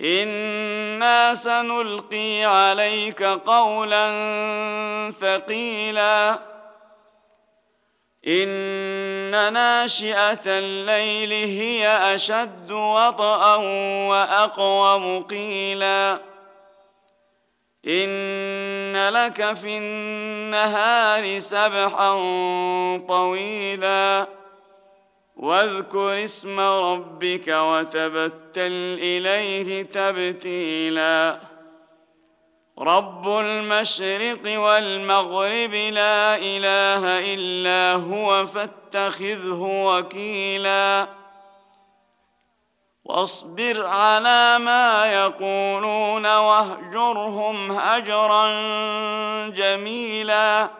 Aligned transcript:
أنا 0.00 1.34
سنلقي 1.34 2.44
عليك 2.44 3.22
قولا 3.22 4.06
ثقيلا 5.20 6.38
ان 8.26 9.52
ناشئه 9.52 10.40
الليل 10.46 11.32
هي 11.32 11.88
اشد 12.14 12.70
وطئا 12.72 13.54
واقوم 14.08 15.22
قيلا 15.22 16.18
ان 17.86 19.08
لك 19.08 19.52
في 19.52 19.78
النهار 19.78 21.38
سبحا 21.38 22.12
طويلا 23.08 24.26
واذكر 25.40 26.24
اسم 26.24 26.60
ربك 26.60 27.48
وتبتل 27.48 28.98
إليه 29.00 29.82
تبتيلا. 29.82 31.40
رب 32.78 33.28
المشرق 33.28 34.60
والمغرب 34.60 35.74
لا 35.74 36.36
إله 36.36 37.34
إلا 37.34 37.92
هو 37.92 38.46
فاتخذه 38.46 39.62
وكيلا. 39.62 41.08
واصبر 43.04 43.86
على 43.86 44.58
ما 44.58 45.06
يقولون 45.06 46.26
واهجرهم 46.36 47.72
هجرا 47.72 48.46
جميلا. 49.48 50.79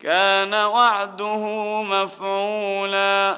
كان 0.00 0.54
وعده 0.54 1.42
مفعولا. 1.82 3.36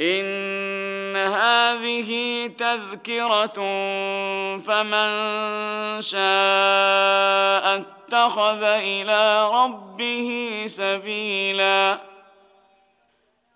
إن 0.00 1.16
هذه 1.16 2.46
تذكرة 2.58 3.56
فمن 4.58 5.10
شاء 6.02 7.84
اتخذ 8.08 8.62
إلى 8.62 9.50
ربه 9.50 10.62
سبيلا. 10.66 11.98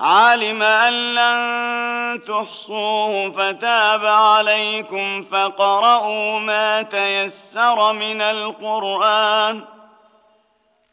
علم 0.00 0.62
أن 0.62 0.92
لن 1.14 2.20
تحصوه 2.24 3.30
فتاب 3.30 4.06
عليكم 4.06 5.22
فقرأوا 5.22 6.38
ما 6.38 6.82
تيسر 6.82 7.92
من 7.92 8.22
القرآن. 8.22 9.64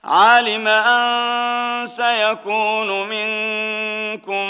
علم 0.07 0.67
أن 0.67 1.87
سيكون 1.87 3.09
منكم 3.09 4.47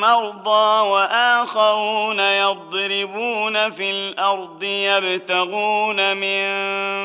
مرضى 0.00 0.88
وآخرون 0.88 2.20
يضربون 2.20 3.70
في 3.70 3.90
الأرض 3.90 4.62
يبتغون 4.62 6.16
من 6.16 6.50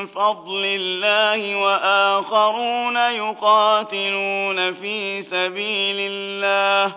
فضل 0.06 0.62
الله 0.64 1.56
وآخرون 1.56 2.96
يقاتلون 2.96 4.72
في 4.72 5.22
سبيل 5.22 5.96
الله 5.98 6.94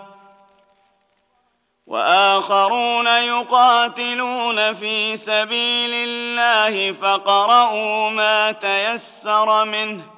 وآخرون 1.86 3.06
يقاتلون 3.06 4.74
في 4.74 5.16
سبيل 5.16 5.90
الله 5.94 6.92
فقرأوا 6.92 8.10
ما 8.10 8.52
تيسر 8.52 9.64
منه 9.64 10.17